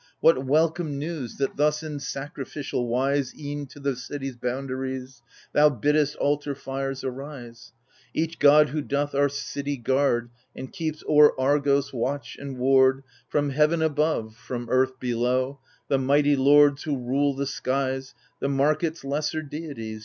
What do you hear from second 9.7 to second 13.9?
guard, And keeps o'er Argos watch and ward From heaven